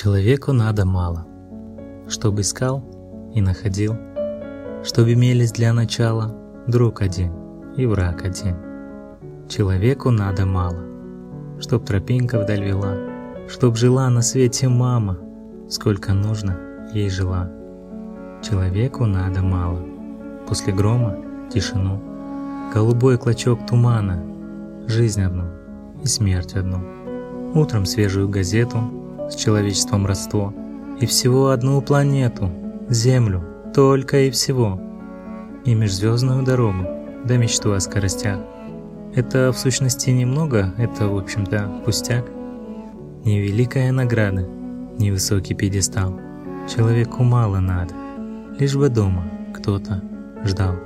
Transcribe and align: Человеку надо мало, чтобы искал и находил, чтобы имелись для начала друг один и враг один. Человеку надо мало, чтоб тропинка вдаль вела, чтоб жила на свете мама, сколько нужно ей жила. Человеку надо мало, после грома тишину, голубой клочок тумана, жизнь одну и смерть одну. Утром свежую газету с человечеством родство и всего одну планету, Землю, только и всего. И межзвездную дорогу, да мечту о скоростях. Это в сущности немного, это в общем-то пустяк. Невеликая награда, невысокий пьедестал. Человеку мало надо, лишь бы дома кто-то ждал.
Человеку 0.00 0.52
надо 0.52 0.86
мало, 0.86 1.26
чтобы 2.06 2.42
искал 2.42 2.84
и 3.34 3.40
находил, 3.40 3.96
чтобы 4.84 5.14
имелись 5.14 5.50
для 5.50 5.72
начала 5.72 6.36
друг 6.68 7.02
один 7.02 7.32
и 7.76 7.84
враг 7.84 8.24
один. 8.24 8.54
Человеку 9.48 10.12
надо 10.12 10.46
мало, 10.46 10.84
чтоб 11.58 11.84
тропинка 11.84 12.38
вдаль 12.38 12.62
вела, 12.62 12.94
чтоб 13.48 13.76
жила 13.76 14.08
на 14.08 14.22
свете 14.22 14.68
мама, 14.68 15.18
сколько 15.68 16.14
нужно 16.14 16.56
ей 16.94 17.10
жила. 17.10 17.50
Человеку 18.40 19.04
надо 19.04 19.42
мало, 19.42 19.80
после 20.46 20.72
грома 20.72 21.16
тишину, 21.52 22.00
голубой 22.72 23.18
клочок 23.18 23.66
тумана, 23.66 24.22
жизнь 24.86 25.22
одну 25.22 25.46
и 26.04 26.06
смерть 26.06 26.54
одну. 26.54 26.78
Утром 27.52 27.84
свежую 27.84 28.28
газету 28.28 28.97
с 29.30 29.34
человечеством 29.34 30.06
родство 30.06 30.52
и 31.00 31.06
всего 31.06 31.50
одну 31.50 31.80
планету, 31.80 32.50
Землю, 32.88 33.44
только 33.74 34.20
и 34.22 34.30
всего. 34.30 34.80
И 35.64 35.74
межзвездную 35.74 36.42
дорогу, 36.42 36.86
да 37.24 37.36
мечту 37.36 37.72
о 37.72 37.80
скоростях. 37.80 38.38
Это 39.14 39.52
в 39.52 39.58
сущности 39.58 40.10
немного, 40.10 40.72
это 40.78 41.08
в 41.08 41.18
общем-то 41.18 41.82
пустяк. 41.84 42.24
Невеликая 43.24 43.92
награда, 43.92 44.46
невысокий 44.98 45.54
пьедестал. 45.54 46.18
Человеку 46.74 47.22
мало 47.22 47.58
надо, 47.58 47.94
лишь 48.58 48.76
бы 48.76 48.88
дома 48.88 49.24
кто-то 49.54 50.02
ждал. 50.44 50.76